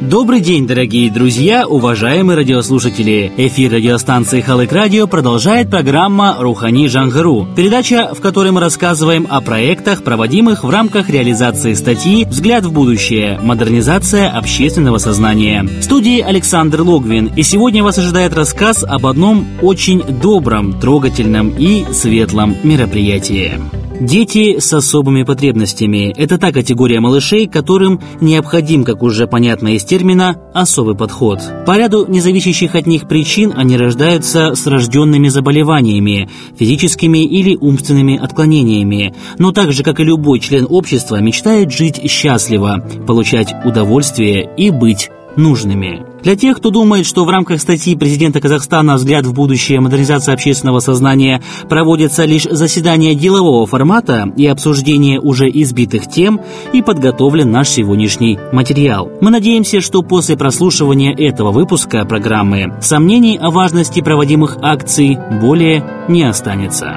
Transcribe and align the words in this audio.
Добрый 0.00 0.40
день, 0.40 0.66
дорогие 0.66 1.10
друзья, 1.10 1.66
уважаемые 1.66 2.36
радиослушатели. 2.36 3.32
Эфир 3.38 3.72
радиостанции 3.72 4.42
Халык 4.42 4.70
Радио 4.70 5.06
продолжает 5.06 5.70
программа 5.70 6.36
«Рухани 6.38 6.86
Жангару». 6.86 7.48
Передача, 7.56 8.12
в 8.14 8.20
которой 8.20 8.52
мы 8.52 8.60
рассказываем 8.60 9.26
о 9.30 9.40
проектах, 9.40 10.02
проводимых 10.04 10.64
в 10.64 10.70
рамках 10.70 11.08
реализации 11.08 11.72
статьи 11.72 12.26
«Взгляд 12.26 12.66
в 12.66 12.72
будущее. 12.72 13.40
Модернизация 13.42 14.28
общественного 14.28 14.98
сознания». 14.98 15.62
В 15.62 15.82
студии 15.82 16.20
Александр 16.20 16.82
Логвин. 16.82 17.32
И 17.34 17.42
сегодня 17.42 17.82
вас 17.82 17.96
ожидает 17.96 18.34
рассказ 18.34 18.84
об 18.84 19.06
одном 19.06 19.46
очень 19.62 20.02
добром, 20.02 20.78
трогательном 20.78 21.54
и 21.56 21.86
светлом 21.90 22.54
мероприятии. 22.62 23.54
Дети 24.00 24.58
с 24.58 24.74
особыми 24.74 25.22
потребностями– 25.22 26.12
это 26.16 26.36
та 26.36 26.52
категория 26.52 27.00
малышей, 27.00 27.46
которым 27.46 28.00
необходим, 28.20 28.84
как 28.84 29.02
уже 29.02 29.26
понятно 29.26 29.74
из 29.74 29.84
термина, 29.84 30.36
особый 30.52 30.94
подход. 30.94 31.40
По 31.64 31.78
ряду 31.78 32.04
независящих 32.06 32.74
от 32.74 32.86
них 32.86 33.08
причин 33.08 33.54
они 33.56 33.78
рождаются 33.78 34.54
с 34.54 34.66
рожденными 34.66 35.28
заболеваниями, 35.28 36.28
физическими 36.58 37.24
или 37.24 37.56
умственными 37.56 38.18
отклонениями, 38.18 39.14
но 39.38 39.52
так 39.52 39.72
же, 39.72 39.82
как 39.82 39.98
и 39.98 40.04
любой 40.04 40.40
член 40.40 40.66
общества, 40.68 41.20
мечтает 41.20 41.72
жить 41.72 41.98
счастливо, 42.10 42.86
получать 43.06 43.54
удовольствие 43.64 44.50
и 44.58 44.70
быть 44.70 45.08
нужными. 45.36 46.04
Для 46.22 46.34
тех, 46.34 46.56
кто 46.56 46.70
думает, 46.70 47.06
что 47.06 47.24
в 47.24 47.30
рамках 47.30 47.60
статьи 47.60 47.94
президента 47.94 48.40
Казахстана 48.40 48.96
«Взгляд 48.96 49.26
в 49.26 49.32
будущее. 49.32 49.80
Модернизация 49.80 50.34
общественного 50.34 50.80
сознания» 50.80 51.40
проводятся 51.68 52.24
лишь 52.24 52.44
заседания 52.44 53.14
делового 53.14 53.66
формата 53.66 54.32
и 54.36 54.46
обсуждение 54.46 55.20
уже 55.20 55.48
избитых 55.48 56.08
тем, 56.08 56.40
и 56.72 56.82
подготовлен 56.82 57.50
наш 57.50 57.68
сегодняшний 57.68 58.38
материал. 58.52 59.10
Мы 59.20 59.30
надеемся, 59.30 59.80
что 59.80 60.02
после 60.02 60.36
прослушивания 60.36 61.14
этого 61.14 61.52
выпуска 61.52 62.04
программы 62.04 62.74
сомнений 62.80 63.38
о 63.40 63.50
важности 63.50 64.00
проводимых 64.00 64.58
акций 64.62 65.16
более 65.40 65.84
не 66.08 66.24
останется. 66.24 66.96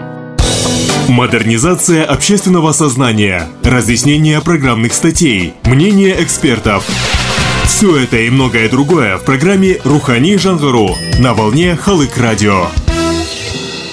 Модернизация 1.08 2.04
общественного 2.04 2.72
сознания, 2.72 3.48
разъяснение 3.64 4.42
программных 4.42 4.94
статей, 4.94 5.54
мнение 5.66 6.16
экспертов– 6.22 6.88
все 7.80 7.96
это 7.96 8.18
и 8.18 8.30
многое 8.30 8.68
другое 8.68 9.18
в 9.18 9.24
программе 9.24 9.80
«Рухани 9.86 10.36
Жангару» 10.36 10.98
на 11.18 11.34
волне 11.34 11.78
Халык 11.78 12.18
Радио. 12.18 12.89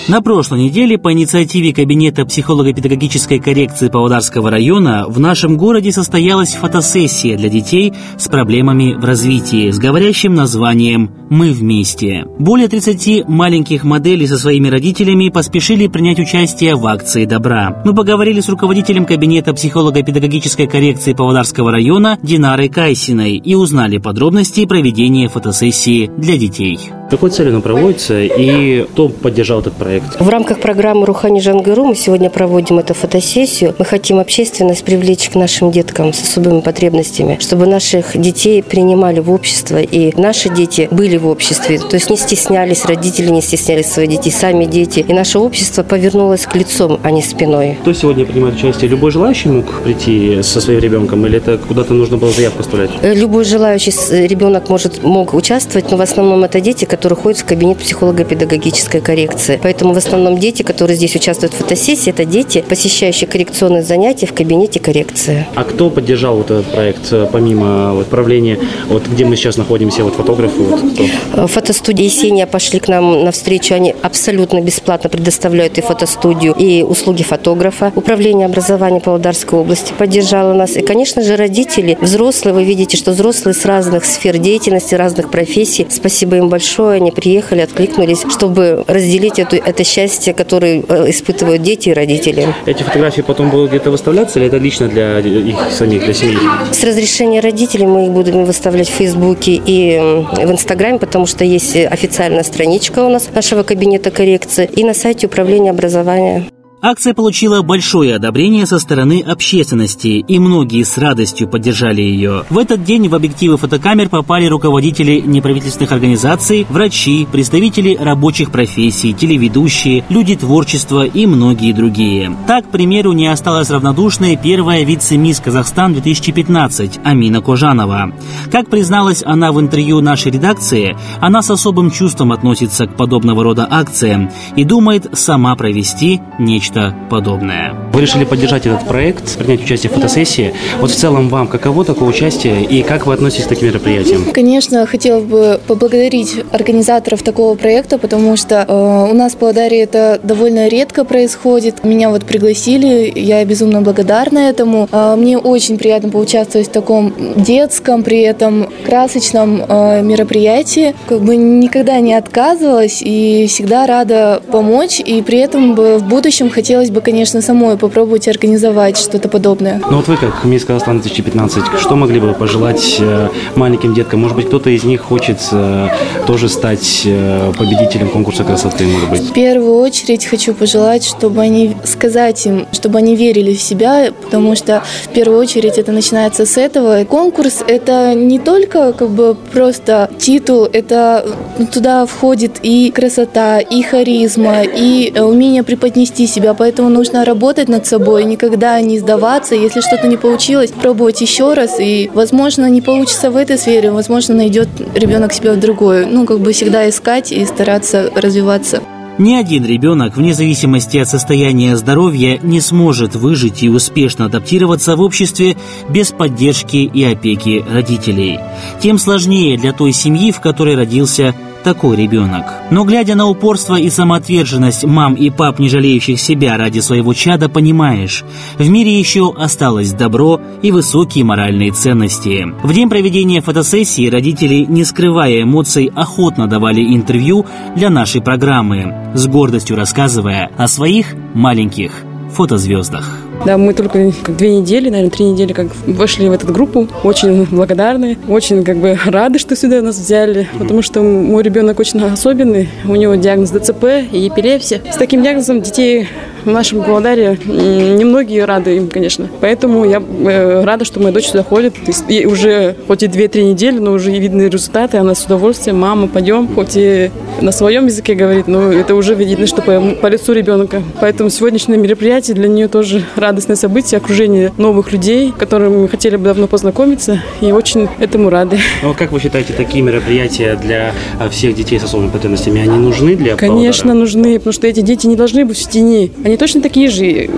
На 0.08 0.20
прошлой 0.22 0.60
неделе 0.60 0.98
по 0.98 1.12
инициативе 1.12 1.72
Кабинета 1.72 2.24
психолого-педагогической 2.24 3.40
коррекции 3.40 3.88
Павлодарского 3.88 4.52
района 4.52 5.06
в 5.08 5.18
нашем 5.18 5.56
городе 5.56 5.90
состоялась 5.90 6.54
фотосессия 6.54 7.36
для 7.36 7.48
детей 7.48 7.92
с 8.16 8.28
проблемами 8.28 8.94
в 8.94 9.04
развитии 9.04 9.68
с 9.68 9.78
говорящим 9.80 10.32
названием 10.32 11.10
«Мы 11.28 11.50
вместе». 11.50 12.24
Более 12.38 12.68
30 12.68 13.26
маленьких 13.26 13.82
моделей 13.82 14.28
со 14.28 14.38
своими 14.38 14.68
родителями 14.68 15.28
поспешили 15.28 15.88
принять 15.88 16.20
участие 16.20 16.76
в 16.76 16.86
акции 16.86 17.24
добра. 17.24 17.82
Мы 17.84 17.92
поговорили 17.92 18.38
с 18.38 18.48
руководителем 18.48 19.06
Кабинета 19.06 19.54
психолого-педагогической 19.54 20.68
коррекции 20.68 21.14
Павлодарского 21.14 21.72
района 21.72 22.16
Динарой 22.22 22.68
Кайсиной 22.68 23.38
и 23.38 23.56
узнали 23.56 23.98
подробности 23.98 24.66
проведения 24.66 25.28
фотосессии 25.28 26.08
для 26.16 26.38
детей. 26.38 26.78
Какой 27.08 27.30
целью 27.30 27.52
она 27.52 27.60
проводится 27.60 28.20
и 28.20 28.82
кто 28.82 29.08
поддержал 29.08 29.60
этот 29.60 29.74
проект? 29.74 30.20
В 30.20 30.28
рамках 30.28 30.60
программы 30.60 31.06
«Рухани 31.06 31.40
Жангыру» 31.40 31.84
мы 31.84 31.94
сегодня 31.94 32.30
проводим 32.30 32.80
эту 32.80 32.94
фотосессию. 32.94 33.74
Мы 33.78 33.84
хотим 33.84 34.18
общественность 34.18 34.84
привлечь 34.84 35.28
к 35.28 35.36
нашим 35.36 35.70
деткам 35.70 36.12
с 36.12 36.22
особыми 36.22 36.60
потребностями, 36.60 37.38
чтобы 37.40 37.66
наших 37.66 38.20
детей 38.20 38.60
принимали 38.62 39.20
в 39.20 39.30
общество, 39.30 39.80
и 39.80 40.18
наши 40.20 40.48
дети 40.48 40.88
были 40.90 41.16
в 41.16 41.28
обществе. 41.28 41.78
То 41.78 41.94
есть 41.94 42.10
не 42.10 42.16
стеснялись, 42.16 42.84
родители 42.84 43.30
не 43.30 43.40
стеснялись 43.40 43.86
своих 43.86 44.10
детей, 44.10 44.32
сами 44.32 44.64
дети. 44.64 45.04
И 45.06 45.12
наше 45.12 45.38
общество 45.38 45.84
повернулось 45.84 46.44
к 46.46 46.56
лицом, 46.56 46.98
а 47.04 47.12
не 47.12 47.22
спиной. 47.22 47.78
Кто 47.82 47.92
сегодня 47.92 48.26
принимает 48.26 48.56
участие? 48.56 48.90
Любой 48.90 49.12
желающий 49.12 49.48
мог 49.48 49.82
прийти 49.82 50.42
со 50.42 50.60
своим 50.60 50.80
ребенком 50.80 51.24
или 51.26 51.38
это 51.38 51.56
куда-то 51.58 51.94
нужно 51.94 52.16
было 52.16 52.32
заявку 52.32 52.60
оставлять? 52.60 52.90
Любой 53.02 53.44
желающий 53.44 53.92
ребенок 54.26 54.68
может, 54.68 55.04
мог 55.04 55.34
участвовать, 55.34 55.90
но 55.92 55.96
в 55.96 56.00
основном 56.00 56.42
это 56.42 56.60
дети, 56.60 56.84
которые 56.96 57.18
ходят 57.18 57.38
в 57.40 57.44
кабинет 57.44 57.76
психолого-педагогической 57.78 59.02
коррекции. 59.02 59.60
Поэтому 59.62 59.92
в 59.92 59.98
основном 59.98 60.38
дети, 60.38 60.62
которые 60.62 60.96
здесь 60.96 61.14
участвуют 61.14 61.52
в 61.52 61.58
фотосессии, 61.58 62.08
это 62.08 62.24
дети, 62.24 62.64
посещающие 62.66 63.28
коррекционные 63.28 63.82
занятия 63.82 64.24
в 64.24 64.32
кабинете 64.32 64.80
коррекции. 64.80 65.46
А 65.54 65.64
кто 65.64 65.90
поддержал 65.90 66.38
вот 66.38 66.50
этот 66.50 66.64
проект, 66.72 67.12
э, 67.12 67.28
помимо 67.30 67.92
вот, 67.92 68.06
правления, 68.06 68.58
вот 68.88 69.06
где 69.06 69.26
мы 69.26 69.36
сейчас 69.36 69.58
находимся, 69.58 70.04
вот 70.04 70.14
фотографы? 70.14 70.62
Вот, 70.62 70.80
кто? 70.80 71.04
Э, 71.34 71.46
фотостудия 71.46 72.06
Есения 72.06 72.46
пошли 72.46 72.80
к 72.80 72.88
нам 72.88 73.24
навстречу. 73.24 73.74
Они 73.74 73.94
абсолютно 74.02 74.62
бесплатно 74.62 75.10
предоставляют 75.10 75.76
и 75.76 75.82
фотостудию, 75.82 76.54
и 76.58 76.82
услуги 76.82 77.24
фотографа. 77.24 77.92
Управление 77.94 78.46
образования 78.46 79.00
Павлодарской 79.00 79.58
области 79.58 79.92
поддержало 79.98 80.54
нас. 80.54 80.76
И, 80.76 80.80
конечно 80.80 81.22
же, 81.22 81.36
родители, 81.36 81.98
взрослые, 82.00 82.54
вы 82.54 82.64
видите, 82.64 82.96
что 82.96 83.10
взрослые 83.10 83.54
с 83.54 83.66
разных 83.66 84.06
сфер 84.06 84.38
деятельности, 84.38 84.94
разных 84.94 85.30
профессий. 85.30 85.86
Спасибо 85.90 86.36
им 86.36 86.48
большое 86.48 86.85
Они 86.88 87.10
приехали, 87.10 87.60
откликнулись, 87.60 88.24
чтобы 88.30 88.84
разделить 88.86 89.38
эту, 89.38 89.56
это 89.56 89.84
счастье, 89.84 90.34
которое 90.34 90.82
э, 90.88 91.10
испытывают 91.10 91.62
дети 91.62 91.90
и 91.90 91.92
родители. 91.92 92.54
Эти 92.66 92.82
фотографии 92.82 93.22
потом 93.22 93.50
будут 93.50 93.70
где-то 93.70 93.90
выставляться 93.90 94.38
или 94.38 94.48
это 94.48 94.58
лично 94.58 94.88
для 94.88 95.18
их 95.20 95.56
самих, 95.70 96.04
для 96.04 96.14
семьи? 96.14 96.38
С 96.72 96.84
разрешения 96.84 97.40
родителей 97.40 97.86
мы 97.86 98.06
их 98.06 98.10
будем 98.10 98.44
выставлять 98.44 98.88
в 98.88 98.92
Фейсбуке 98.92 99.60
и 99.64 99.98
в 99.98 100.50
Инстаграме, 100.50 100.98
потому 100.98 101.26
что 101.26 101.44
есть 101.44 101.76
официальная 101.76 102.42
страничка 102.42 103.04
у 103.04 103.08
нас 103.08 103.28
нашего 103.34 103.62
кабинета 103.62 104.10
коррекции 104.10 104.68
и 104.74 104.84
на 104.84 104.94
сайте 104.94 105.26
управления 105.26 105.70
образования. 105.70 106.46
Акция 106.82 107.14
получила 107.14 107.62
большое 107.62 108.16
одобрение 108.16 108.66
со 108.66 108.78
стороны 108.78 109.24
общественности, 109.26 110.08
и 110.28 110.38
многие 110.38 110.82
с 110.82 110.98
радостью 110.98 111.48
поддержали 111.48 112.02
ее. 112.02 112.44
В 112.50 112.58
этот 112.58 112.84
день 112.84 113.08
в 113.08 113.14
объективы 113.14 113.56
фотокамер 113.56 114.10
попали 114.10 114.44
руководители 114.44 115.20
неправительственных 115.20 115.92
организаций, 115.92 116.66
врачи, 116.68 117.26
представители 117.32 117.96
рабочих 117.98 118.50
профессий, 118.50 119.14
телеведущие, 119.14 120.04
люди 120.10 120.36
творчества 120.36 121.06
и 121.06 121.24
многие 121.24 121.72
другие. 121.72 122.36
Так, 122.46 122.66
к 122.66 122.70
примеру, 122.70 123.12
не 123.12 123.26
осталась 123.26 123.70
равнодушной 123.70 124.36
первая 124.36 124.84
вице-мисс 124.84 125.40
Казахстан 125.40 125.94
2015 125.94 127.00
Амина 127.02 127.40
Кожанова. 127.40 128.12
Как 128.52 128.68
призналась 128.68 129.22
она 129.24 129.50
в 129.50 129.60
интервью 129.60 130.02
нашей 130.02 130.30
редакции, 130.30 130.94
она 131.22 131.40
с 131.40 131.50
особым 131.50 131.90
чувством 131.90 132.32
относится 132.32 132.86
к 132.86 132.96
подобного 132.96 133.42
рода 133.42 133.66
акциям 133.68 134.30
и 134.56 134.64
думает 134.64 135.08
сама 135.14 135.56
провести 135.56 136.20
нечто 136.38 136.65
нечто 136.66 136.94
подобное. 137.10 137.74
Вы 137.92 138.00
решили 138.00 138.24
поддержать 138.24 138.66
этот 138.66 138.86
проект, 138.86 139.38
принять 139.38 139.62
участие 139.62 139.90
в 139.90 139.94
фотосессии. 139.94 140.52
Вот 140.80 140.90
в 140.90 140.94
целом 140.94 141.28
вам 141.28 141.46
каково 141.46 141.84
такое 141.84 142.08
участие 142.08 142.64
и 142.64 142.82
как 142.82 143.06
вы 143.06 143.14
относитесь 143.14 143.46
к 143.46 143.48
таким 143.48 143.68
мероприятиям? 143.68 144.24
Конечно, 144.32 144.84
хотела 144.86 145.20
бы 145.20 145.60
поблагодарить 145.66 146.34
организаторов 146.52 147.22
такого 147.22 147.54
проекта, 147.54 147.98
потому 147.98 148.36
что 148.36 148.64
э, 148.66 149.10
у 149.10 149.14
нас 149.14 149.32
в 149.34 149.36
Павлодаре 149.36 149.80
это 149.80 150.20
довольно 150.22 150.68
редко 150.68 151.04
происходит. 151.04 151.84
Меня 151.84 152.10
вот 152.10 152.24
пригласили, 152.24 153.12
я 153.14 153.44
безумно 153.44 153.80
благодарна 153.80 154.38
этому. 154.40 154.88
Э, 154.90 155.14
мне 155.16 155.38
очень 155.38 155.78
приятно 155.78 156.10
поучаствовать 156.10 156.68
в 156.68 156.72
таком 156.72 157.14
детском, 157.36 158.02
при 158.02 158.20
этом 158.20 158.68
красочном 158.84 159.62
э, 159.66 160.02
мероприятии. 160.02 160.94
Как 161.08 161.20
бы 161.20 161.36
никогда 161.36 162.00
не 162.00 162.14
отказывалась 162.14 163.02
и 163.02 163.46
всегда 163.48 163.86
рада 163.86 164.42
помочь, 164.50 165.00
и 165.00 165.22
при 165.22 165.38
этом 165.38 165.74
в 165.74 166.02
будущем 166.04 166.50
хотелось 166.56 166.88
бы, 166.88 167.02
конечно, 167.02 167.42
самой 167.42 167.76
попробовать 167.76 168.28
организовать 168.28 168.96
что-то 168.96 169.28
подобное. 169.28 169.82
Ну 169.90 169.98
вот 169.98 170.08
вы, 170.08 170.16
как 170.16 170.44
Мисс 170.44 170.64
Казахстан 170.64 171.00
2015, 171.00 171.64
что 171.78 171.96
могли 171.96 172.18
бы 172.18 172.32
пожелать 172.32 172.96
э, 172.98 173.28
маленьким 173.56 173.92
деткам? 173.92 174.20
Может 174.20 174.36
быть, 174.36 174.46
кто-то 174.46 174.70
из 174.70 174.82
них 174.84 175.02
хочет 175.02 175.38
э, 175.52 175.88
тоже 176.26 176.48
стать 176.48 177.02
э, 177.04 177.52
победителем 177.58 178.08
конкурса 178.08 178.42
красоты, 178.42 178.86
может 178.86 179.10
быть? 179.10 179.20
В 179.20 179.32
первую 179.34 179.76
очередь 179.80 180.24
хочу 180.24 180.54
пожелать, 180.54 181.04
чтобы 181.04 181.42
они, 181.42 181.76
сказать 181.84 182.46
им, 182.46 182.66
чтобы 182.72 183.00
они 183.00 183.16
верили 183.16 183.52
в 183.54 183.60
себя, 183.60 184.10
потому 184.24 184.56
что 184.56 184.82
в 185.04 185.08
первую 185.12 185.38
очередь 185.38 185.76
это 185.76 185.92
начинается 185.92 186.46
с 186.46 186.56
этого. 186.56 187.04
Конкурс– 187.04 187.64
это 187.68 188.14
не 188.14 188.38
только 188.38 188.94
как 188.94 189.10
бы 189.10 189.36
просто 189.52 190.08
титул, 190.16 190.66
это 190.72 191.22
туда 191.70 192.06
входит 192.06 192.60
и 192.62 192.90
красота, 192.90 193.60
и 193.60 193.82
харизма, 193.82 194.62
и 194.62 195.12
умение 195.20 195.62
преподнести 195.62 196.26
себя 196.26 196.45
себя, 196.46 196.54
поэтому 196.54 196.88
нужно 196.88 197.24
работать 197.24 197.68
над 197.68 197.86
собой, 197.86 198.24
никогда 198.24 198.80
не 198.80 198.98
сдаваться. 198.98 199.54
Если 199.54 199.80
что-то 199.80 200.06
не 200.06 200.16
получилось, 200.16 200.70
пробовать 200.70 201.20
еще 201.20 201.54
раз, 201.54 201.80
и, 201.80 202.10
возможно, 202.14 202.70
не 202.70 202.80
получится 202.80 203.30
в 203.30 203.36
этой 203.36 203.58
сфере, 203.58 203.90
возможно, 203.90 204.34
найдет 204.34 204.68
ребенок 204.94 205.32
себя 205.32 205.52
в 205.54 205.60
другой. 205.60 206.06
Ну, 206.06 206.24
как 206.24 206.38
бы 206.38 206.52
всегда 206.52 206.88
искать 206.88 207.32
и 207.32 207.44
стараться 207.44 208.10
развиваться. 208.14 208.80
Ни 209.18 209.34
один 209.34 209.64
ребенок, 209.64 210.16
вне 210.16 210.34
зависимости 210.34 210.98
от 210.98 211.08
состояния 211.08 211.74
здоровья, 211.76 212.38
не 212.42 212.60
сможет 212.60 213.16
выжить 213.16 213.62
и 213.62 213.68
успешно 213.70 214.26
адаптироваться 214.26 214.94
в 214.94 215.00
обществе 215.00 215.56
без 215.88 216.12
поддержки 216.12 216.76
и 216.76 217.02
опеки 217.02 217.64
родителей. 217.72 218.38
Тем 218.82 218.98
сложнее 218.98 219.56
для 219.56 219.72
той 219.72 219.92
семьи, 219.92 220.32
в 220.32 220.40
которой 220.40 220.76
родился 220.76 221.34
такой 221.66 221.96
ребенок. 221.96 222.44
Но 222.70 222.84
глядя 222.84 223.16
на 223.16 223.26
упорство 223.26 223.74
и 223.74 223.90
самоотверженность 223.90 224.84
мам 224.84 225.14
и 225.14 225.30
пап, 225.30 225.58
не 225.58 225.68
жалеющих 225.68 226.20
себя 226.20 226.56
ради 226.56 226.78
своего 226.78 227.12
чада, 227.12 227.48
понимаешь, 227.48 228.22
в 228.56 228.68
мире 228.68 228.96
еще 228.96 229.34
осталось 229.36 229.90
добро 229.90 230.40
и 230.62 230.70
высокие 230.70 231.24
моральные 231.24 231.72
ценности. 231.72 232.46
В 232.62 232.72
день 232.72 232.88
проведения 232.88 233.40
фотосессии 233.40 234.08
родители, 234.08 234.64
не 234.68 234.84
скрывая 234.84 235.42
эмоций, 235.42 235.90
охотно 235.92 236.46
давали 236.46 236.94
интервью 236.94 237.46
для 237.74 237.90
нашей 237.90 238.22
программы, 238.22 239.10
с 239.14 239.26
гордостью 239.26 239.74
рассказывая 239.74 240.52
о 240.56 240.68
своих 240.68 241.16
маленьких 241.34 241.90
фотозвездах. 242.30 243.25
Да, 243.44 243.58
мы 243.58 243.74
только 243.74 244.12
две 244.28 244.56
недели, 244.56 244.88
наверное, 244.88 245.10
три 245.10 245.26
недели 245.26 245.52
как 245.52 245.68
вошли 245.86 246.28
в 246.28 246.32
эту 246.32 246.52
группу. 246.52 246.88
Очень 247.04 247.44
благодарны, 247.44 248.18
очень 248.28 248.64
как 248.64 248.78
бы 248.78 248.98
рады, 249.04 249.38
что 249.38 249.54
сюда 249.54 249.82
нас 249.82 249.96
взяли, 249.98 250.48
потому 250.58 250.82
что 250.82 251.02
мой 251.02 251.42
ребенок 251.42 251.78
очень 251.78 252.02
особенный. 252.02 252.68
У 252.84 252.94
него 252.96 253.14
диагноз 253.14 253.50
ДЦП 253.50 253.84
и 254.10 254.28
эпилепсия. 254.28 254.80
С 254.90 254.96
таким 254.96 255.22
диагнозом 255.22 255.60
детей 255.60 256.08
в 256.46 256.50
нашем 256.50 256.82
Павлодаре 256.82 257.38
немногие 257.44 258.44
рады 258.44 258.76
им, 258.76 258.88
конечно. 258.88 259.28
Поэтому 259.40 259.84
я 259.84 260.00
э, 260.00 260.64
рада, 260.64 260.84
что 260.84 261.00
моя 261.00 261.12
дочь 261.12 261.26
сюда 261.26 261.42
ходит. 261.42 261.74
И 262.08 262.24
уже 262.24 262.76
хоть 262.86 263.02
и 263.02 263.08
две-три 263.08 263.44
недели, 263.44 263.78
но 263.78 263.92
уже 263.92 264.10
видны 264.12 264.42
результаты. 264.42 264.98
Она 264.98 265.14
с 265.14 265.24
удовольствием, 265.24 265.78
мама, 265.78 266.06
пойдем. 266.08 266.48
Хоть 266.48 266.76
и 266.76 267.10
на 267.40 267.52
своем 267.52 267.86
языке 267.86 268.14
говорит, 268.14 268.46
но 268.46 268.72
это 268.72 268.94
уже 268.94 269.14
видно, 269.14 269.46
что 269.46 269.60
по, 269.60 269.80
по 269.80 270.06
лицу 270.06 270.32
ребенка. 270.32 270.82
Поэтому 271.00 271.30
сегодняшнее 271.30 271.78
мероприятие 271.78 272.34
для 272.34 272.48
нее 272.48 272.68
тоже 272.68 273.04
радостное 273.16 273.56
событие, 273.56 273.98
окружение 273.98 274.52
новых 274.56 274.92
людей, 274.92 275.32
которым 275.36 275.82
мы 275.82 275.88
хотели 275.88 276.16
бы 276.16 276.24
давно 276.24 276.46
познакомиться, 276.46 277.20
и 277.40 277.52
очень 277.52 277.88
этому 277.98 278.30
рады. 278.30 278.58
Ну, 278.82 278.94
как 278.94 279.12
вы 279.12 279.20
считаете, 279.20 279.52
такие 279.52 279.82
мероприятия 279.82 280.56
для 280.56 280.92
а, 281.18 281.28
всех 281.28 281.54
детей 281.56 281.78
с 281.80 281.84
особыми 281.84 282.10
потребностями, 282.10 282.60
они 282.60 282.78
нужны 282.78 283.16
для 283.16 283.36
Конечно, 283.36 283.90
Павлодара? 283.90 283.98
нужны, 283.98 284.38
потому 284.38 284.52
что 284.52 284.66
эти 284.66 284.80
дети 284.80 285.06
не 285.06 285.16
должны 285.16 285.44
быть 285.44 285.58
в 285.58 285.68
тени. 285.68 286.12
Они 286.24 286.35
точно 286.36 286.60
такие 286.60 286.88
же, 286.88 287.28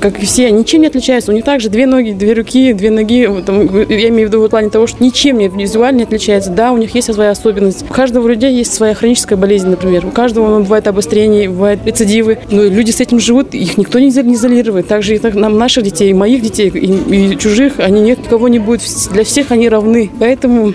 как 0.00 0.22
и 0.22 0.26
все, 0.26 0.50
ничем 0.50 0.82
не 0.82 0.88
отличаются. 0.88 1.32
У 1.32 1.34
них 1.34 1.44
также 1.44 1.68
две 1.68 1.86
ноги, 1.86 2.12
две 2.12 2.32
руки, 2.34 2.72
две 2.72 2.90
ноги. 2.90 3.28
Там, 3.44 3.62
я 3.88 4.08
имею 4.08 4.28
в 4.28 4.32
виду 4.32 4.42
в 4.42 4.48
плане 4.48 4.70
того, 4.70 4.86
что 4.86 5.02
ничем 5.02 5.38
не 5.38 5.48
визуально 5.48 5.98
не 5.98 6.02
отличается. 6.04 6.50
Да, 6.50 6.72
у 6.72 6.76
них 6.76 6.94
есть 6.94 7.12
своя 7.12 7.30
особенность. 7.30 7.84
У 7.88 7.92
каждого 7.92 8.26
людей 8.28 8.54
есть 8.54 8.72
своя 8.72 8.94
хроническая 8.94 9.38
болезнь, 9.38 9.68
например. 9.68 10.06
У 10.06 10.10
каждого 10.10 10.60
бывает 10.60 10.86
обострение, 10.86 11.48
бывает 11.48 11.80
рецидивы. 11.84 12.38
Но 12.50 12.62
люди 12.62 12.90
с 12.90 13.00
этим 13.00 13.20
живут, 13.20 13.54
их 13.54 13.78
никто 13.78 13.98
не 13.98 14.08
изолирует. 14.08 14.88
Также 14.88 15.16
и 15.16 15.20
нам, 15.34 15.58
наших 15.58 15.84
детей, 15.84 16.12
моих 16.12 16.42
детей, 16.42 16.68
и, 16.68 17.32
и 17.32 17.38
чужих, 17.38 17.74
они 17.78 18.00
нет, 18.00 18.18
никого 18.18 18.48
не 18.48 18.58
будет. 18.58 18.82
Для 19.12 19.24
всех 19.24 19.50
они 19.50 19.68
равны. 19.68 20.10
Поэтому 20.18 20.74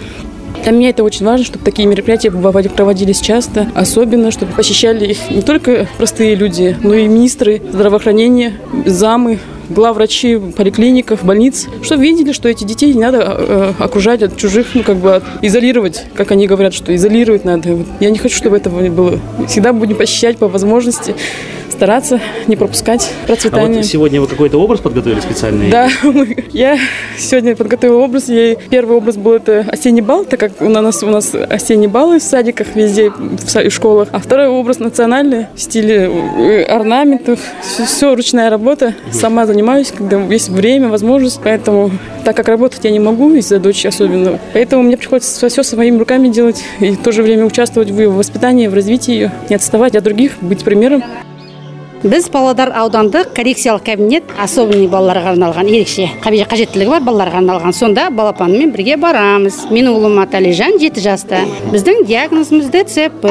для 0.63 0.71
меня 0.71 0.89
это 0.89 1.03
очень 1.03 1.25
важно, 1.25 1.45
чтобы 1.45 1.65
такие 1.65 1.87
мероприятия 1.87 2.31
проводились 2.31 3.21
часто, 3.21 3.71
особенно, 3.75 4.31
чтобы 4.31 4.53
посещали 4.53 5.05
их 5.05 5.31
не 5.31 5.41
только 5.41 5.87
простые 5.97 6.35
люди, 6.35 6.77
но 6.83 6.93
и 6.93 7.07
министры 7.07 7.61
здравоохранения, 7.71 8.53
замы, 8.85 9.39
главврачи 9.69 10.37
поликлиников, 10.55 11.23
больниц, 11.23 11.67
чтобы 11.81 12.03
видели, 12.03 12.31
что 12.33 12.49
эти 12.49 12.63
детей 12.63 12.93
не 12.93 13.01
надо 13.01 13.19
э, 13.21 13.73
окружать 13.79 14.21
от 14.23 14.37
чужих, 14.37 14.67
ну, 14.73 14.83
как 14.83 14.97
бы 14.97 15.15
от, 15.15 15.23
изолировать, 15.41 16.05
как 16.15 16.31
они 16.31 16.47
говорят, 16.47 16.73
что 16.73 16.93
изолировать 16.95 17.45
надо. 17.45 17.85
Я 17.99 18.09
не 18.09 18.17
хочу, 18.17 18.35
чтобы 18.35 18.57
этого 18.57 18.87
было. 18.89 19.19
Всегда 19.47 19.73
будем 19.73 19.95
посещать 19.95 20.37
по 20.37 20.47
возможности 20.47 21.15
стараться 21.79 22.19
не 22.47 22.57
пропускать 22.57 23.09
процветание. 23.25 23.79
А 23.79 23.81
вот 23.83 23.85
сегодня 23.85 24.19
вы 24.19 24.27
какой-то 24.27 24.57
образ 24.57 24.81
подготовили 24.81 25.21
специальный? 25.21 25.69
Да, 25.69 25.87
я 26.51 26.77
сегодня 27.17 27.55
подготовила 27.55 27.99
образ. 27.99 28.27
Я, 28.27 28.55
первый 28.55 28.97
образ 28.97 29.15
был 29.15 29.31
это 29.31 29.65
осенний 29.71 30.01
бал, 30.01 30.25
так 30.25 30.41
как 30.41 30.61
у 30.61 30.67
нас, 30.67 31.01
у 31.03 31.07
нас 31.07 31.33
осенние 31.33 31.87
балы 31.87 32.19
в 32.19 32.23
садиках 32.23 32.75
везде, 32.75 33.11
в 33.11 33.69
школах. 33.69 34.09
А 34.11 34.19
второй 34.19 34.47
образ 34.47 34.79
национальный, 34.79 35.45
в 35.55 35.61
стиле 35.61 36.11
э, 36.11 36.63
орнаментов. 36.63 37.39
Все, 37.61 37.85
все 37.85 38.13
ручная 38.13 38.49
работа. 38.49 38.93
Сама 39.13 39.45
занимаюсь, 39.45 39.93
когда 39.97 40.19
есть 40.19 40.49
время, 40.49 40.89
возможность. 40.89 41.39
Поэтому, 41.41 41.91
так 42.25 42.35
как 42.35 42.49
работать 42.49 42.83
я 42.83 42.91
не 42.91 42.99
могу 42.99 43.33
из-за 43.35 43.57
дочери 43.57 43.87
особенно, 43.87 44.37
поэтому 44.51 44.83
мне 44.83 44.97
приходится 44.97 45.47
все 45.47 45.63
своими 45.63 45.97
руками 45.97 46.27
делать 46.27 46.61
и 46.81 46.91
в 46.91 47.01
то 47.01 47.13
же 47.13 47.23
время 47.23 47.45
участвовать 47.45 47.89
в 47.89 48.05
воспитании, 48.09 48.67
в 48.67 48.73
развитии 48.73 49.13
ее, 49.13 49.31
не 49.49 49.55
отставать 49.55 49.95
от 49.95 50.03
других, 50.03 50.33
быть 50.41 50.65
примером. 50.65 51.01
Біз 52.03 52.29
павлодар 52.31 52.69
аудандық 52.79 53.33
коррекциялық 53.35 53.83
кабинет 53.83 54.29
особенный 54.39 54.87
балаларға 54.87 55.33
арналған 55.33 55.67
ерекше 55.67 56.05
қажеттілігі 56.23 56.93
бар 56.93 57.03
балаларға 57.03 57.41
арналған. 57.41 57.73
Сонда 57.75 58.07
балапанмен 58.09 58.71
бірге 58.71 58.95
барамыз. 58.95 59.65
Менің 59.67 59.97
ұлым 59.97 60.21
аталижан 60.23 60.77
жеті 60.79 61.03
жаста. 61.03 61.41
Біздің 61.73 62.05
диагнозымыз 62.07 62.69
дцп. 62.71 63.27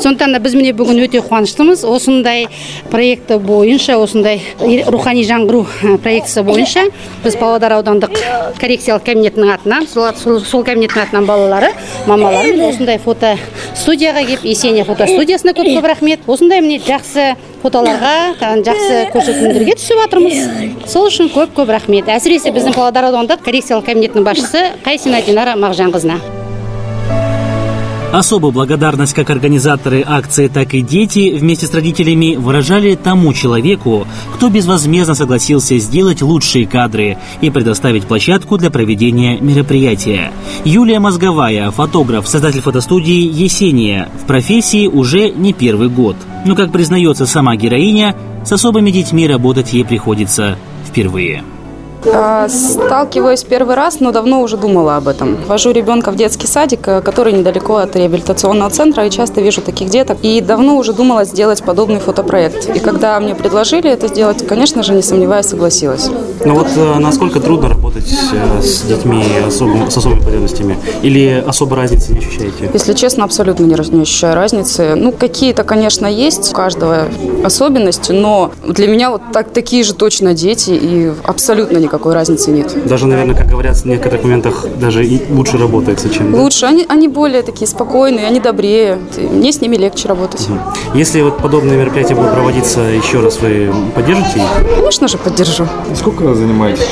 Сондықтан 0.00 0.32
да 0.32 0.40
біз 0.40 0.56
міне 0.56 0.72
бүгін 0.76 1.02
өте 1.04 1.20
қуаныштымыз. 1.20 1.84
Осындай 1.84 2.46
проекті 2.90 3.36
бойынша 3.44 3.98
осындай 4.00 4.40
рухани 4.88 5.26
жаңғыру 5.28 5.66
проектісі 6.00 6.46
бойынша 6.48 6.86
біз 7.24 7.36
павлодар 7.36 7.76
аудандық 7.76 8.16
коррекциялық 8.56 9.04
кабинетінің 9.04 9.52
атынан 9.52 9.84
сол, 9.90 10.64
кабинеттің 10.64 11.02
атынан 11.04 11.28
балалары 11.28 11.74
мамалары 12.08 12.56
осындай 12.70 12.96
фото 12.98 13.34
студияға 13.74 14.24
келіп 14.24 14.48
есения 14.48 14.84
фото 14.88 15.08
студиясына 15.10 15.52
көп 15.52 15.68
көп 15.76 15.90
рахмет. 15.92 16.24
Осындай 16.26 16.62
міне 16.64 16.80
жақсы 16.80 17.34
фотоларға 17.65 18.13
жақсы 18.41 18.99
көрсетілімдерге 19.13 19.77
түсіп 19.77 20.03
жатырмыз 20.03 20.89
сол 20.89 21.07
үшін 21.11 21.31
көп 21.33 21.55
көп 21.57 21.73
рахмет 21.77 22.09
әсіресе 22.09 22.53
біздің 22.55 22.77
павлодар 22.77 23.11
аудандық 23.11 23.45
коррекциялық 23.45 23.85
кабинетінің 23.91 24.27
басшысы 24.27 24.67
қайсина 24.85 25.21
динара 25.25 25.57
мағжанқызына 25.59 26.19
Особую 28.11 28.51
благодарность 28.51 29.13
как 29.13 29.29
организаторы 29.29 30.03
акции, 30.05 30.49
так 30.49 30.73
и 30.73 30.81
дети 30.81 31.31
вместе 31.33 31.65
с 31.65 31.73
родителями 31.73 32.35
выражали 32.35 32.95
тому 32.95 33.31
человеку, 33.33 34.05
кто 34.35 34.49
безвозмездно 34.49 35.15
согласился 35.15 35.77
сделать 35.77 36.21
лучшие 36.21 36.67
кадры 36.67 37.17
и 37.39 37.49
предоставить 37.49 38.05
площадку 38.05 38.57
для 38.57 38.69
проведения 38.69 39.39
мероприятия. 39.39 40.33
Юлия 40.65 40.99
Мозговая, 40.99 41.71
фотограф, 41.71 42.27
создатель 42.27 42.59
фотостудии 42.59 43.31
«Есения», 43.31 44.09
в 44.21 44.27
профессии 44.27 44.87
уже 44.87 45.29
не 45.29 45.53
первый 45.53 45.87
год. 45.87 46.17
но, 46.46 46.54
как 46.54 46.70
признается 46.70 47.26
сама 47.26 47.56
героиня, 47.56 48.14
с 48.44 48.52
особыми 48.52 48.92
детьми 48.92 49.26
работать 49.26 49.72
ей 49.72 49.84
приходится 49.84 50.56
впервые. 50.86 51.42
А, 52.12 52.48
сталкиваюсь 52.48 53.44
первый 53.44 53.74
раз, 53.76 54.00
но 54.00 54.12
давно 54.12 54.40
уже 54.40 54.56
думала 54.56 54.96
об 54.96 55.08
этом. 55.08 55.36
Вожу 55.46 55.72
ребенка 55.72 56.10
в 56.10 56.16
детский 56.16 56.46
садик, 56.46 56.86
э, 56.86 57.00
который 57.00 57.32
недалеко 57.32 57.76
от 57.76 57.96
реабилитационного 57.96 58.70
центра, 58.70 59.06
и 59.06 59.10
часто 59.10 59.40
вижу 59.40 59.60
таких 59.60 59.90
деток. 59.90 60.18
И 60.22 60.40
давно 60.40 60.76
уже 60.76 60.92
думала 60.92 61.24
сделать 61.24 61.62
подобный 61.62 62.00
фотопроект. 62.00 62.68
И 62.74 62.78
когда 62.78 63.18
мне 63.20 63.34
предложили 63.34 63.90
это 63.90 64.08
сделать, 64.08 64.46
конечно 64.46 64.82
же, 64.82 64.94
не 64.94 65.02
сомневаясь, 65.02 65.46
согласилась. 65.46 66.08
Ну 66.44 66.54
вот 66.54 66.68
э, 66.76 66.98
насколько 66.98 67.40
трудно 67.40 67.68
работать 67.68 68.12
э, 68.32 68.62
с 68.62 68.82
детьми 68.82 69.24
особым, 69.46 69.90
с 69.90 69.96
особыми 69.96 70.20
потребностями? 70.20 70.78
Или 71.02 71.44
особой 71.46 71.78
разницы 71.78 72.12
не 72.12 72.18
ощущаете? 72.18 72.70
Если 72.72 72.92
честно, 72.92 73.24
абсолютно 73.24 73.64
не, 73.64 73.74
не 73.96 74.02
ощущаю 74.02 74.34
разницы. 74.34 74.94
Ну, 74.94 75.12
какие-то, 75.12 75.64
конечно, 75.64 76.06
есть 76.06 76.52
у 76.52 76.54
каждого 76.54 77.08
особенности, 77.44 78.12
но 78.12 78.52
для 78.66 78.86
меня 78.86 79.10
вот 79.10 79.22
так, 79.32 79.50
такие 79.50 79.82
же 79.82 79.94
точно 79.94 80.34
дети, 80.34 80.70
и 80.70 81.12
абсолютно 81.24 81.78
никак 81.78 81.95
никакой 81.96 82.12
разницы 82.14 82.50
нет. 82.50 82.74
Даже, 82.86 83.06
наверное, 83.06 83.34
как 83.34 83.48
говорят 83.48 83.76
в 83.76 83.84
некоторых 83.86 84.22
моментах, 84.22 84.66
даже 84.78 85.04
и 85.04 85.20
лучше 85.30 85.56
работается, 85.56 86.10
чем... 86.10 86.34
Лучше. 86.34 86.60
Да? 86.62 86.68
Они, 86.68 86.84
они 86.88 87.08
более 87.08 87.42
такие 87.42 87.66
спокойные, 87.66 88.26
они 88.26 88.38
добрее. 88.38 88.98
Мне 89.16 89.50
с 89.50 89.62
ними 89.62 89.76
легче 89.76 90.08
работать. 90.08 90.46
Угу. 90.48 90.98
Если 90.98 91.22
вот 91.22 91.38
подобные 91.38 91.78
мероприятия 91.78 92.14
будут 92.14 92.34
проводиться 92.34 92.80
еще 92.80 93.20
раз, 93.20 93.40
вы 93.40 93.72
поддержите 93.94 94.40
их? 94.40 94.76
Конечно 94.76 95.08
же, 95.08 95.16
поддержу. 95.16 95.66
Сколько 95.94 96.34
занимаетесь 96.34 96.90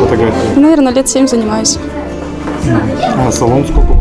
фотографией? 0.00 0.56
Наверное, 0.56 0.92
лет 0.92 1.08
семь 1.08 1.28
занимаюсь. 1.28 1.78
А 3.16 3.30
салон 3.30 3.64
сколько? 3.64 3.93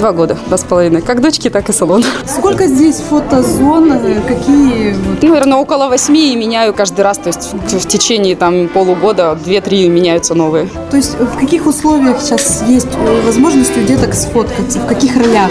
Два 0.00 0.12
года, 0.12 0.38
два 0.46 0.56
с 0.56 0.64
половиной. 0.64 1.02
Как 1.02 1.20
дочки, 1.20 1.50
так 1.50 1.68
и 1.68 1.74
салон. 1.74 2.02
Сколько 2.26 2.66
здесь 2.68 2.96
фотозон? 2.96 3.92
Какие? 4.26 4.96
Ну, 5.20 5.28
наверное, 5.28 5.58
около 5.58 5.88
восьми 5.88 6.32
и 6.32 6.36
меняю 6.36 6.72
каждый 6.72 7.02
раз. 7.02 7.18
То 7.18 7.26
есть 7.26 7.52
в 7.52 7.86
течение 7.86 8.34
там 8.34 8.68
полугода 8.68 9.38
две-три 9.44 9.86
меняются 9.90 10.34
новые. 10.34 10.70
То 10.90 10.96
есть 10.96 11.20
в 11.20 11.38
каких 11.38 11.66
условиях 11.66 12.18
сейчас 12.22 12.64
есть 12.66 12.88
возможность 13.26 13.76
у 13.76 13.82
деток 13.82 14.14
сфоткаться? 14.14 14.78
В 14.78 14.86
каких 14.86 15.14
ролях? 15.16 15.50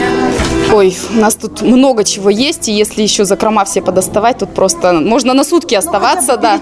Ой, 0.72 0.96
у 1.10 1.20
нас 1.20 1.34
тут 1.34 1.62
много 1.62 2.04
чего 2.04 2.30
есть, 2.30 2.68
и 2.70 2.72
если 2.72 3.02
еще 3.02 3.26
закрома 3.26 3.66
все 3.66 3.82
подоставать, 3.82 4.38
тут 4.38 4.54
просто 4.54 4.94
можно 4.94 5.34
на 5.34 5.44
сутки 5.44 5.74
ну, 5.74 5.80
оставаться, 5.80 6.36
ну, 6.36 6.42
да. 6.42 6.62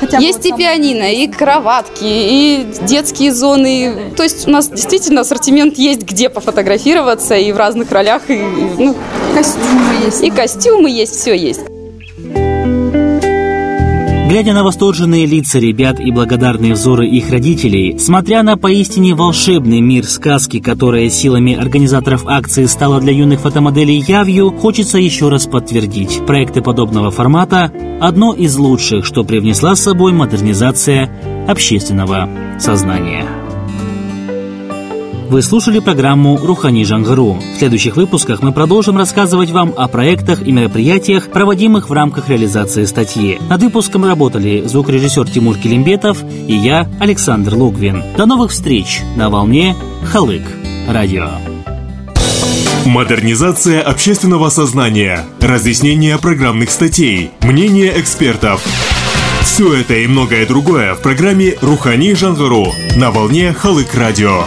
Хотя 0.00 0.18
есть 0.18 0.46
и 0.46 0.52
пианино, 0.52 1.12
и 1.12 1.26
кроватки, 1.26 2.02
и 2.02 2.66
детские 2.82 3.32
зоны. 3.32 4.12
То 4.16 4.22
есть 4.22 4.48
у 4.48 4.50
нас 4.50 4.68
действительно 4.68 5.20
ассортимент 5.20 5.76
есть, 5.76 6.02
где 6.02 6.30
пофотографироваться, 6.30 7.34
и 7.34 7.52
в 7.52 7.56
разных 7.58 7.92
ролях, 7.92 8.22
и, 8.30 8.38
ну, 8.78 8.96
костюмы 9.34 10.06
есть. 10.06 10.22
И 10.22 10.30
костюмы 10.30 10.88
есть, 10.88 11.14
все 11.14 11.34
есть. 11.34 11.71
Глядя 14.32 14.54
на 14.54 14.64
восторженные 14.64 15.26
лица 15.26 15.58
ребят 15.58 16.00
и 16.00 16.10
благодарные 16.10 16.72
взоры 16.72 17.06
их 17.06 17.28
родителей, 17.28 17.98
смотря 17.98 18.42
на 18.42 18.56
поистине 18.56 19.14
волшебный 19.14 19.82
мир 19.82 20.06
сказки, 20.06 20.58
которая 20.58 21.10
силами 21.10 21.54
организаторов 21.54 22.26
акции 22.26 22.64
стала 22.64 22.98
для 22.98 23.12
юных 23.12 23.40
фотомоделей 23.40 23.98
явью, 23.98 24.50
хочется 24.50 24.96
еще 24.96 25.28
раз 25.28 25.44
подтвердить. 25.44 26.24
Проекты 26.26 26.62
подобного 26.62 27.10
формата– 27.10 27.70
одно 28.00 28.32
из 28.32 28.56
лучших, 28.56 29.04
что 29.04 29.22
привнесла 29.22 29.74
с 29.74 29.82
собой 29.82 30.14
модернизация 30.14 31.10
общественного 31.46 32.26
сознания. 32.58 33.41
Вы 35.32 35.40
слушали 35.40 35.78
программу 35.78 36.36
«Рухани 36.36 36.84
Жангару». 36.84 37.38
В 37.54 37.58
следующих 37.58 37.96
выпусках 37.96 38.42
мы 38.42 38.52
продолжим 38.52 38.98
рассказывать 38.98 39.50
вам 39.50 39.72
о 39.78 39.88
проектах 39.88 40.46
и 40.46 40.52
мероприятиях, 40.52 41.30
проводимых 41.30 41.88
в 41.88 41.92
рамках 41.94 42.28
реализации 42.28 42.84
статьи. 42.84 43.38
Над 43.48 43.62
выпуском 43.62 44.04
работали 44.04 44.62
звукорежиссер 44.66 45.30
Тимур 45.30 45.56
Килимбетов 45.56 46.18
и 46.46 46.52
я, 46.52 46.86
Александр 47.00 47.54
Логвин. 47.54 48.04
До 48.14 48.26
новых 48.26 48.50
встреч 48.50 49.00
на 49.16 49.30
волне 49.30 49.74
«Халык» 50.04 50.42
радио. 50.86 51.30
Модернизация 52.84 53.80
общественного 53.80 54.50
сознания, 54.50 55.24
разъяснение 55.40 56.18
программных 56.18 56.70
статей, 56.70 57.30
мнение 57.40 57.98
экспертов. 57.98 58.62
Все 59.40 59.80
это 59.80 59.94
и 59.94 60.06
многое 60.06 60.44
другое 60.44 60.92
в 60.94 61.00
программе 61.00 61.54
«Рухани 61.62 62.12
Жангару» 62.12 62.66
на 62.96 63.10
волне 63.10 63.54
Халык 63.54 63.94
Радио. 63.94 64.44